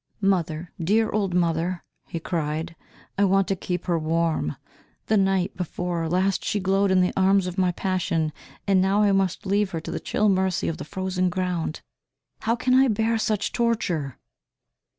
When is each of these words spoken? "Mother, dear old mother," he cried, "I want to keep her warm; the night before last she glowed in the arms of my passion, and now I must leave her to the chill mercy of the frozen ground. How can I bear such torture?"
"Mother, 0.19 0.71
dear 0.83 1.11
old 1.11 1.35
mother," 1.35 1.83
he 2.07 2.19
cried, 2.19 2.75
"I 3.19 3.23
want 3.23 3.47
to 3.49 3.55
keep 3.55 3.85
her 3.85 3.99
warm; 3.99 4.55
the 5.05 5.15
night 5.15 5.55
before 5.55 6.09
last 6.09 6.43
she 6.43 6.59
glowed 6.59 6.89
in 6.89 7.01
the 7.01 7.13
arms 7.15 7.45
of 7.45 7.59
my 7.59 7.71
passion, 7.71 8.33
and 8.65 8.81
now 8.81 9.03
I 9.03 9.11
must 9.11 9.45
leave 9.45 9.69
her 9.69 9.79
to 9.81 9.91
the 9.91 9.99
chill 9.99 10.27
mercy 10.27 10.67
of 10.67 10.77
the 10.77 10.85
frozen 10.85 11.29
ground. 11.29 11.81
How 12.39 12.55
can 12.55 12.73
I 12.73 12.87
bear 12.87 13.19
such 13.19 13.51
torture?" 13.51 14.17